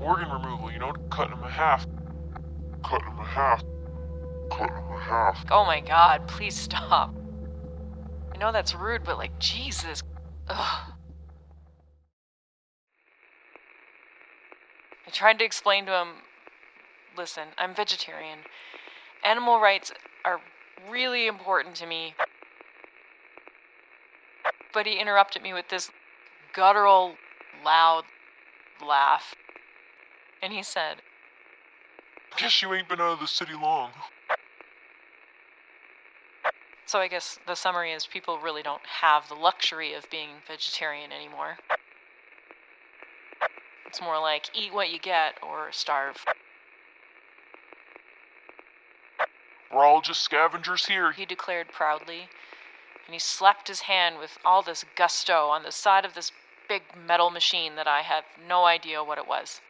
Organ 0.00 0.28
removal, 0.28 0.72
you 0.72 0.80
know, 0.80 0.92
cutting 1.10 1.36
them 1.36 1.44
in 1.44 1.50
half. 1.50 1.86
Cutting 2.84 3.10
them 3.10 3.20
in 3.20 3.24
half. 3.24 3.62
Cutting 4.50 4.74
them 4.74 4.92
in 4.92 4.98
half. 4.98 5.44
Oh 5.52 5.64
my 5.64 5.78
god, 5.78 6.26
please 6.26 6.56
stop. 6.56 7.14
I 8.34 8.38
know 8.38 8.50
that's 8.50 8.74
rude, 8.74 9.04
but 9.04 9.18
like, 9.18 9.38
Jesus. 9.38 10.02
Ugh. 10.48 10.92
I 15.01 15.01
tried 15.12 15.38
to 15.38 15.44
explain 15.44 15.86
to 15.86 15.92
him 15.92 16.08
listen, 17.16 17.48
I'm 17.58 17.74
vegetarian. 17.74 18.38
Animal 19.24 19.60
rights 19.60 19.92
are 20.24 20.40
really 20.90 21.26
important 21.26 21.76
to 21.76 21.86
me. 21.86 22.14
But 24.72 24.86
he 24.86 24.98
interrupted 24.98 25.42
me 25.42 25.52
with 25.52 25.68
this 25.68 25.90
guttural, 26.54 27.16
loud 27.64 28.04
laugh. 28.86 29.34
And 30.42 30.52
he 30.52 30.62
said, 30.62 30.96
Guess 32.38 32.62
you 32.62 32.72
ain't 32.72 32.88
been 32.88 33.00
out 33.00 33.12
of 33.12 33.20
the 33.20 33.28
city 33.28 33.52
long. 33.52 33.90
So 36.86 36.98
I 36.98 37.08
guess 37.08 37.38
the 37.46 37.54
summary 37.54 37.92
is 37.92 38.06
people 38.06 38.38
really 38.38 38.62
don't 38.62 38.84
have 39.00 39.28
the 39.28 39.34
luxury 39.34 39.94
of 39.94 40.10
being 40.10 40.28
vegetarian 40.46 41.12
anymore. 41.12 41.58
It's 43.92 44.00
more 44.00 44.18
like 44.18 44.48
eat 44.54 44.72
what 44.72 44.90
you 44.90 44.98
get 44.98 45.34
or 45.42 45.70
starve. 45.70 46.24
We're 49.70 49.84
all 49.84 50.00
just 50.00 50.22
scavengers 50.22 50.86
here. 50.86 51.12
He 51.12 51.26
declared 51.26 51.66
proudly, 51.72 52.30
and 53.04 53.12
he 53.12 53.18
slapped 53.18 53.68
his 53.68 53.80
hand 53.80 54.18
with 54.18 54.38
all 54.46 54.62
this 54.62 54.86
gusto 54.96 55.48
on 55.48 55.62
the 55.62 55.70
side 55.70 56.06
of 56.06 56.14
this 56.14 56.32
big 56.70 56.84
metal 57.06 57.28
machine 57.28 57.76
that 57.76 57.86
I 57.86 58.00
have 58.00 58.24
no 58.48 58.64
idea 58.64 59.04
what 59.04 59.18
it 59.18 59.28
was. 59.28 59.60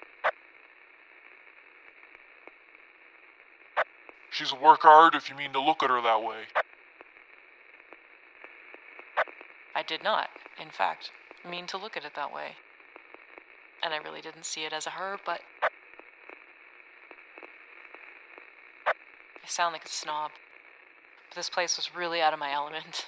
She's 4.31 4.53
a 4.53 4.57
work 4.57 4.83
hard 4.83 5.17
if 5.17 5.29
you 5.29 5.35
mean 5.35 5.53
to 5.53 5.61
look 5.61 5.83
at 5.83 5.91
her 5.91 6.01
that 6.01 6.23
way. 6.23 6.43
I 9.75 9.83
did 9.83 10.05
not, 10.05 10.31
in 10.61 10.71
fact, 10.71 11.11
mean 11.45 11.67
to 11.67 11.77
look 11.77 11.97
at 11.97 12.05
it 12.05 12.15
that 12.15 12.33
way. 12.33 12.53
And 13.83 13.93
I 13.93 13.99
really 13.99 14.21
didn't 14.21 14.47
see 14.47 14.65
it 14.65 14.73
as 14.73 14.87
a 14.87 14.91
her, 14.91 15.19
but. 15.25 15.41
I 18.87 19.49
sound 19.49 19.73
like 19.73 19.85
a 19.85 19.89
snob. 19.89 20.31
But 21.29 21.37
this 21.37 21.51
place 21.51 21.77
was 21.77 21.95
really 21.95 22.23
out 22.23 22.33
of 22.33 22.39
my 22.39 22.53
element. 22.53 23.07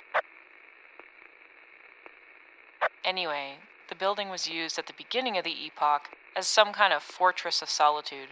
Anyway, 3.05 3.57
the 3.89 3.95
building 3.95 4.31
was 4.31 4.49
used 4.49 4.79
at 4.79 4.87
the 4.87 4.95
beginning 4.97 5.37
of 5.37 5.45
the 5.45 5.67
epoch 5.67 6.09
as 6.35 6.49
some 6.49 6.73
kind 6.73 6.93
of 6.93 7.03
fortress 7.03 7.63
of 7.63 7.69
solitude. 7.69 8.31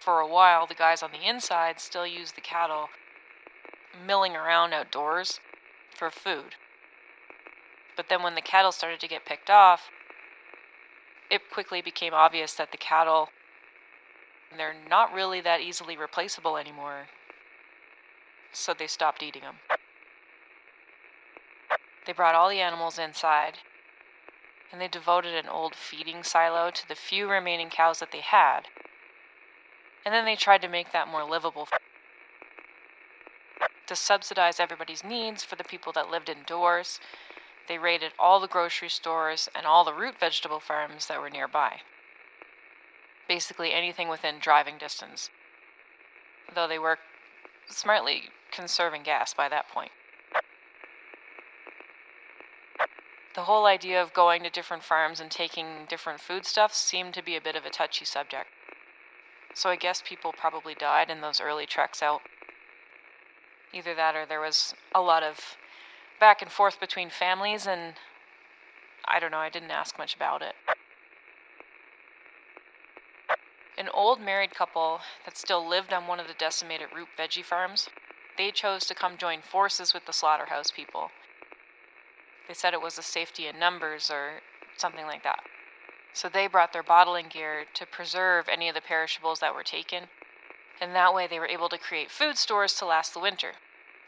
For 0.00 0.20
a 0.20 0.28
while, 0.28 0.66
the 0.66 0.74
guys 0.74 1.02
on 1.02 1.10
the 1.10 1.26
inside 1.26 1.80
still 1.80 2.06
used 2.06 2.36
the 2.36 2.40
cattle 2.40 2.90
milling 4.06 4.36
around 4.36 4.74
outdoors 4.74 5.40
for 5.96 6.10
food. 6.10 6.54
But 7.96 8.08
then 8.08 8.22
when 8.22 8.34
the 8.34 8.42
cattle 8.42 8.70
started 8.70 9.00
to 9.00 9.08
get 9.08 9.24
picked 9.24 9.48
off, 9.48 9.90
it 11.30 11.42
quickly 11.52 11.82
became 11.82 12.14
obvious 12.14 12.54
that 12.54 12.70
the 12.70 12.78
cattle 12.78 13.30
they're 14.56 14.74
not 14.88 15.12
really 15.12 15.40
that 15.40 15.60
easily 15.60 15.96
replaceable 15.96 16.56
anymore. 16.56 17.08
So 18.52 18.72
they 18.72 18.86
stopped 18.86 19.22
eating 19.22 19.42
them. 19.42 19.56
They 22.06 22.12
brought 22.12 22.34
all 22.34 22.48
the 22.48 22.60
animals 22.60 22.98
inside, 22.98 23.58
and 24.70 24.80
they 24.80 24.88
devoted 24.88 25.34
an 25.34 25.48
old 25.48 25.74
feeding 25.74 26.22
silo 26.22 26.70
to 26.70 26.88
the 26.88 26.94
few 26.94 27.28
remaining 27.28 27.68
cows 27.68 27.98
that 27.98 28.12
they 28.12 28.20
had. 28.20 28.68
And 30.04 30.14
then 30.14 30.24
they 30.24 30.36
tried 30.36 30.62
to 30.62 30.68
make 30.68 30.92
that 30.92 31.08
more 31.08 31.24
livable. 31.24 31.68
To 33.86 33.96
subsidize 33.96 34.60
everybody's 34.60 35.04
needs 35.04 35.42
for 35.42 35.56
the 35.56 35.64
people 35.64 35.92
that 35.92 36.10
lived 36.10 36.28
indoors, 36.28 37.00
they 37.68 37.78
raided 37.78 38.12
all 38.18 38.40
the 38.40 38.46
grocery 38.46 38.88
stores 38.88 39.48
and 39.54 39.66
all 39.66 39.84
the 39.84 39.92
root 39.92 40.18
vegetable 40.18 40.60
farms 40.60 41.06
that 41.06 41.20
were 41.20 41.30
nearby. 41.30 41.80
Basically, 43.28 43.72
anything 43.72 44.08
within 44.08 44.38
driving 44.38 44.78
distance. 44.78 45.30
Though 46.54 46.68
they 46.68 46.78
were 46.78 46.98
smartly 47.68 48.30
conserving 48.52 49.02
gas 49.02 49.34
by 49.34 49.48
that 49.48 49.68
point. 49.68 49.90
The 53.34 53.44
whole 53.44 53.66
idea 53.66 54.00
of 54.00 54.14
going 54.14 54.42
to 54.44 54.50
different 54.50 54.82
farms 54.82 55.20
and 55.20 55.30
taking 55.30 55.84
different 55.88 56.20
foodstuffs 56.20 56.78
seemed 56.78 57.12
to 57.14 57.22
be 57.22 57.36
a 57.36 57.40
bit 57.40 57.54
of 57.54 57.66
a 57.66 57.70
touchy 57.70 58.06
subject. 58.06 58.48
So 59.52 59.68
I 59.68 59.76
guess 59.76 60.02
people 60.02 60.32
probably 60.32 60.74
died 60.74 61.10
in 61.10 61.20
those 61.20 61.40
early 61.40 61.66
treks 61.66 62.02
out. 62.02 62.22
Either 63.74 63.94
that 63.94 64.16
or 64.16 64.24
there 64.24 64.40
was 64.40 64.74
a 64.94 65.02
lot 65.02 65.22
of 65.22 65.56
back 66.18 66.42
and 66.42 66.50
forth 66.50 66.80
between 66.80 67.10
families, 67.10 67.66
and 67.66 67.94
I 69.06 69.20
don't 69.20 69.30
know, 69.30 69.38
I 69.38 69.50
didn't 69.50 69.70
ask 69.70 69.98
much 69.98 70.14
about 70.14 70.42
it. 70.42 70.54
An 73.78 73.88
old 73.92 74.20
married 74.20 74.54
couple 74.54 75.00
that 75.24 75.36
still 75.36 75.66
lived 75.66 75.92
on 75.92 76.06
one 76.06 76.18
of 76.18 76.28
the 76.28 76.34
decimated 76.34 76.88
root 76.94 77.08
veggie 77.18 77.44
farms, 77.44 77.88
they 78.38 78.50
chose 78.50 78.86
to 78.86 78.94
come 78.94 79.18
join 79.18 79.40
forces 79.42 79.92
with 79.92 80.06
the 80.06 80.12
slaughterhouse 80.12 80.70
people. 80.70 81.10
They 82.48 82.54
said 82.54 82.72
it 82.72 82.82
was 82.82 82.98
a 82.98 83.02
safety 83.02 83.46
in 83.46 83.58
numbers 83.58 84.10
or 84.10 84.40
something 84.76 85.06
like 85.06 85.24
that. 85.24 85.40
So 86.14 86.28
they 86.28 86.46
brought 86.46 86.72
their 86.72 86.82
bottling 86.82 87.26
gear 87.28 87.64
to 87.74 87.86
preserve 87.86 88.48
any 88.48 88.68
of 88.68 88.74
the 88.74 88.80
perishables 88.80 89.40
that 89.40 89.54
were 89.54 89.62
taken, 89.62 90.04
and 90.80 90.94
that 90.94 91.12
way 91.12 91.26
they 91.26 91.38
were 91.38 91.46
able 91.46 91.68
to 91.68 91.78
create 91.78 92.10
food 92.10 92.38
stores 92.38 92.74
to 92.74 92.86
last 92.86 93.12
the 93.12 93.20
winter 93.20 93.52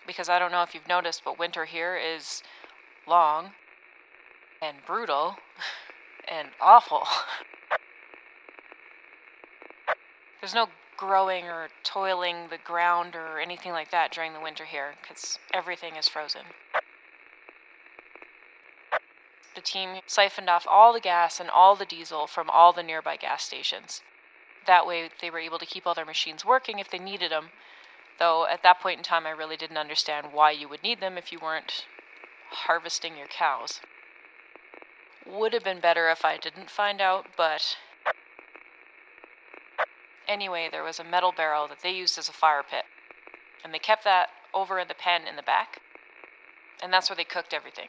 because 0.09 0.29
I 0.31 0.41
don't 0.41 0.51
know 0.51 0.63
if 0.63 0.75
you've 0.75 0.89
noticed, 0.89 1.23
but 1.25 1.39
winter 1.39 1.67
here 1.67 1.97
is 1.97 2.43
long 3.07 3.51
and 4.61 4.79
brutal 4.85 5.37
and 6.29 6.49
awful. 6.61 7.07
There's 10.41 10.55
no 10.55 10.69
growing 10.97 11.45
or 11.45 11.69
toiling 11.85 12.49
the 12.51 12.59
ground 12.65 13.15
or 13.15 13.39
anything 13.39 13.73
like 13.73 13.91
that 13.91 14.11
during 14.11 14.33
the 14.33 14.41
winter 14.41 14.65
here 14.65 14.95
because 15.01 15.39
everything 15.53 15.95
is 15.97 16.09
frozen. 16.09 16.43
The 19.55 19.61
team 19.61 20.01
siphoned 20.07 20.49
off 20.49 20.67
all 20.69 20.93
the 20.93 21.01
gas 21.01 21.39
and 21.39 21.51
all 21.51 21.77
the 21.77 21.85
diesel 21.85 22.27
from 22.27 22.49
all 22.49 22.73
the 22.73 22.83
nearby 22.83 23.17
gas 23.17 23.43
stations. 23.43 24.01
That 24.67 24.87
way, 24.87 25.11
they 25.21 25.31
were 25.31 25.39
able 25.39 25.59
to 25.59 25.67
keep 25.67 25.87
all 25.87 25.95
their 25.95 26.05
machines 26.05 26.45
working 26.45 26.79
if 26.79 26.91
they 26.91 26.99
needed 26.99 27.31
them 27.31 27.51
Though 28.19 28.47
at 28.47 28.63
that 28.65 28.81
point 28.81 28.99
in 28.99 29.05
time, 29.05 29.27
I 29.27 29.31
really 29.31 29.57
didn't 29.57 29.79
understand 29.79 30.33
why 30.33 30.51
you 30.51 30.69
would 30.69 30.83
need 30.83 31.01
them 31.01 31.17
if 31.17 31.31
you 31.31 31.39
weren't 31.39 31.87
harvesting 32.51 33.17
your 33.17 33.29
cows. 33.29 33.81
Would 35.25 35.53
have 35.53 35.65
been 35.65 35.81
better 35.81 36.11
if 36.11 36.25
I 36.25 36.37
didn't 36.37 36.71
find 36.71 37.01
out, 37.01 37.27
but. 37.37 37.77
Anyway, 40.27 40.69
there 40.71 40.83
was 40.83 40.99
a 40.99 41.05
metal 41.05 41.33
barrel 41.33 41.69
that 41.69 41.81
they 41.83 41.91
used 41.91 42.19
as 42.19 42.29
a 42.29 42.33
fire 42.33 42.65
pit, 42.69 42.85
and 43.63 43.73
they 43.73 43.79
kept 43.79 44.05
that 44.05 44.31
over 44.53 44.79
in 44.79 44.89
the 44.89 44.95
pen 44.95 45.27
in 45.27 45.37
the 45.37 45.43
back, 45.43 45.81
and 46.83 46.93
that's 46.93 47.09
where 47.09 47.17
they 47.17 47.25
cooked 47.25 47.55
everything. 47.55 47.89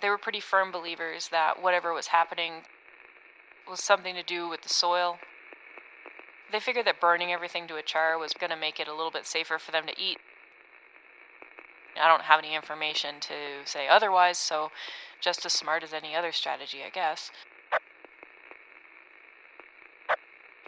They 0.00 0.08
were 0.08 0.18
pretty 0.18 0.40
firm 0.40 0.70
believers 0.70 1.28
that 1.28 1.60
whatever 1.62 1.92
was 1.92 2.08
happening 2.08 2.62
was 3.68 3.82
something 3.82 4.14
to 4.14 4.22
do 4.22 4.48
with 4.48 4.62
the 4.62 4.68
soil 4.68 5.18
they 6.52 6.60
figured 6.60 6.86
that 6.86 7.00
burning 7.00 7.32
everything 7.32 7.66
to 7.68 7.76
a 7.76 7.82
char 7.82 8.18
was 8.18 8.34
going 8.34 8.50
to 8.50 8.56
make 8.56 8.80
it 8.80 8.88
a 8.88 8.94
little 8.94 9.10
bit 9.10 9.26
safer 9.26 9.58
for 9.58 9.72
them 9.72 9.86
to 9.86 10.00
eat. 10.00 10.18
I 12.00 12.08
don't 12.08 12.22
have 12.22 12.38
any 12.38 12.54
information 12.54 13.16
to 13.20 13.34
say 13.64 13.88
otherwise, 13.88 14.38
so 14.38 14.70
just 15.20 15.44
as 15.44 15.52
smart 15.52 15.82
as 15.82 15.92
any 15.92 16.14
other 16.14 16.32
strategy, 16.32 16.78
I 16.84 16.90
guess. 16.90 17.30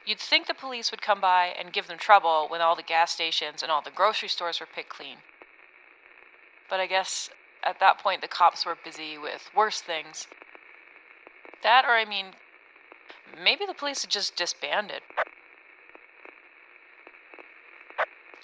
You'd 0.05 0.19
think 0.19 0.47
the 0.47 0.55
police 0.55 0.91
would 0.91 1.01
come 1.01 1.21
by 1.21 1.55
and 1.59 1.73
give 1.73 1.87
them 1.87 1.99
trouble 1.99 2.47
when 2.49 2.61
all 2.61 2.75
the 2.75 2.83
gas 2.83 3.13
stations 3.13 3.63
and 3.63 3.71
all 3.71 3.83
the 3.83 3.91
grocery 3.91 4.29
stores 4.29 4.59
were 4.59 4.67
picked 4.67 4.89
clean. 4.89 5.19
But 6.69 6.81
I 6.81 6.87
guess 6.87 7.31
at 7.63 7.79
that 7.79 7.99
point 7.99 8.21
the 8.21 8.29
cops 8.29 8.67
were 8.67 8.77
busy 8.85 9.17
with 9.17 9.49
worse 9.55 9.81
things. 9.81 10.27
That, 11.63 11.85
or 11.85 11.93
I 11.93 12.05
mean, 12.05 12.27
maybe 13.41 13.65
the 13.65 13.75
police 13.75 14.03
had 14.03 14.11
just 14.11 14.37
disbanded. 14.37 15.03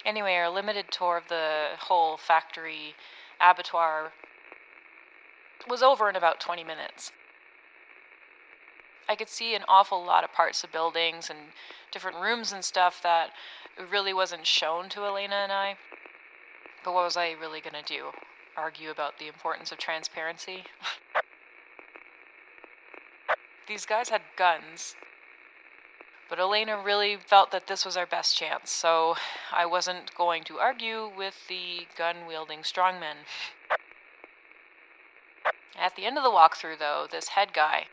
Anyway, 0.09 0.33
our 0.33 0.49
limited 0.49 0.87
tour 0.89 1.17
of 1.17 1.27
the 1.27 1.67
whole 1.77 2.17
factory 2.17 2.95
abattoir 3.39 4.11
was 5.67 5.83
over 5.83 6.09
in 6.09 6.15
about 6.15 6.39
20 6.39 6.63
minutes. 6.63 7.11
I 9.07 9.15
could 9.15 9.29
see 9.29 9.53
an 9.53 9.61
awful 9.67 10.03
lot 10.03 10.23
of 10.23 10.33
parts 10.33 10.63
of 10.63 10.71
buildings 10.71 11.29
and 11.29 11.37
different 11.91 12.17
rooms 12.17 12.51
and 12.51 12.65
stuff 12.65 13.03
that 13.03 13.33
really 13.91 14.11
wasn't 14.11 14.47
shown 14.47 14.89
to 14.89 15.05
Elena 15.05 15.35
and 15.35 15.51
I. 15.51 15.77
But 16.83 16.95
what 16.95 17.03
was 17.03 17.15
I 17.15 17.35
really 17.39 17.61
going 17.61 17.75
to 17.75 17.83
do? 17.83 18.05
Argue 18.57 18.89
about 18.89 19.19
the 19.19 19.27
importance 19.27 19.71
of 19.71 19.77
transparency? 19.77 20.63
These 23.67 23.85
guys 23.85 24.09
had 24.09 24.23
guns. 24.35 24.95
But 26.29 26.39
Elena 26.39 26.79
really 26.79 27.15
felt 27.17 27.49
that 27.51 27.65
this 27.65 27.83
was 27.83 27.97
our 27.97 28.05
best 28.05 28.37
chance, 28.37 28.69
so 28.69 29.15
I 29.51 29.65
wasn't 29.65 30.13
going 30.13 30.43
to 30.43 30.59
argue 30.59 31.09
with 31.17 31.47
the 31.47 31.87
gun 31.97 32.27
wielding 32.27 32.59
strongmen. 32.59 33.25
At 35.75 35.95
the 35.95 36.05
end 36.05 36.17
of 36.17 36.23
the 36.23 36.29
walkthrough, 36.29 36.77
though, 36.77 37.07
this 37.09 37.29
head 37.29 37.51
guy, 37.51 37.87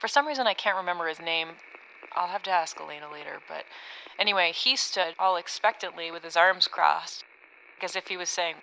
for 0.00 0.08
some 0.08 0.26
reason 0.26 0.46
I 0.46 0.54
can't 0.54 0.76
remember 0.76 1.06
his 1.06 1.20
name, 1.20 1.48
I'll 2.16 2.28
have 2.28 2.42
to 2.44 2.50
ask 2.50 2.80
Elena 2.80 3.10
later, 3.12 3.40
but 3.46 3.64
anyway, 4.18 4.52
he 4.52 4.74
stood 4.74 5.14
all 5.18 5.36
expectantly 5.36 6.10
with 6.10 6.24
his 6.24 6.36
arms 6.36 6.66
crossed, 6.66 7.24
as 7.82 7.94
if 7.94 8.08
he 8.08 8.16
was 8.16 8.30
saying, 8.30 8.56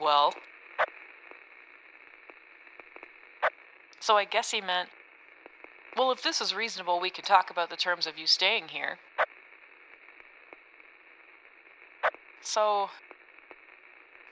Well? 0.00 0.34
So 4.00 4.16
I 4.16 4.24
guess 4.24 4.50
he 4.50 4.60
meant, 4.60 4.88
Well, 5.96 6.10
if 6.12 6.22
this 6.22 6.40
is 6.40 6.54
reasonable, 6.54 7.00
we 7.00 7.10
can 7.10 7.24
talk 7.24 7.50
about 7.50 7.70
the 7.70 7.76
terms 7.76 8.06
of 8.06 8.18
you 8.18 8.26
staying 8.26 8.68
here. 8.68 8.98
So, 12.42 12.90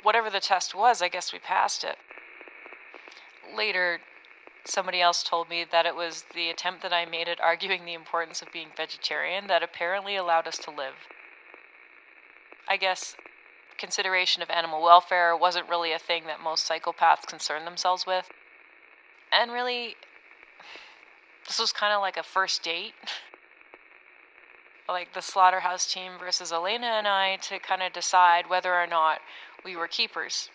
whatever 0.03 0.29
the 0.29 0.41
test 0.41 0.75
was, 0.75 1.01
I 1.01 1.09
guess 1.09 1.33
we 1.33 1.39
passed 1.39 1.85
it 1.85 1.97
later, 3.57 4.01
somebody 4.65 5.01
else 5.01 5.23
told 5.23 5.49
me 5.49 5.65
that 5.71 5.87
it 5.87 5.95
was 5.95 6.25
the 6.35 6.51
attempt 6.51 6.83
that 6.83 6.93
I 6.93 7.05
made 7.05 7.29
at 7.29 7.41
arguing 7.41 7.85
the 7.85 7.95
importance 7.95 8.43
of 8.43 8.53
being 8.53 8.69
vegetarian 8.77 9.47
that 9.47 9.63
apparently 9.63 10.17
allowed 10.17 10.47
us 10.47 10.59
to 10.59 10.71
live. 10.71 10.95
I 12.69 12.77
guess 12.77 13.17
consideration 13.79 14.43
of 14.43 14.51
animal 14.51 14.83
welfare 14.83 15.37
wasn't 15.37 15.69
really 15.69 15.93
a 15.93 15.99
thing 15.99 16.25
that 16.27 16.43
most 16.43 16.69
psychopaths 16.69 17.27
concern 17.27 17.65
themselves 17.65 18.07
with. 18.07 18.31
And 19.33 19.53
really, 19.53 19.97
this 21.47 21.59
was 21.59 21.73
kind 21.73 21.93
of 21.93 22.01
like 22.01 22.17
a 22.17 22.23
first 22.23 22.63
date. 22.63 22.95
like 24.89 25.15
the 25.15 25.23
slaughterhouse 25.23 25.91
team 25.93 26.13
versus 26.19 26.53
Elena 26.53 26.87
and 26.87 27.09
I 27.09 27.37
to 27.43 27.59
kind 27.59 27.83
of 27.83 27.93
decide 27.93 28.49
whether 28.49 28.75
or 28.75 28.87
not 28.87 29.21
we 29.65 29.77
were 29.77 29.89
keepers. 29.89 30.51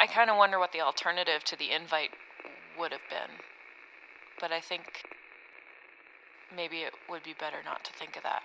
I 0.00 0.06
kind 0.06 0.30
of 0.30 0.36
wonder 0.36 0.58
what 0.58 0.72
the 0.72 0.80
alternative 0.80 1.42
to 1.44 1.56
the 1.56 1.72
invite 1.72 2.10
would 2.78 2.92
have 2.92 3.08
been. 3.10 3.36
But 4.40 4.52
I 4.52 4.60
think 4.60 4.82
maybe 6.54 6.78
it 6.78 6.92
would 7.10 7.24
be 7.24 7.34
better 7.38 7.58
not 7.64 7.84
to 7.84 7.92
think 7.92 8.16
of 8.16 8.22
that. 8.22 8.42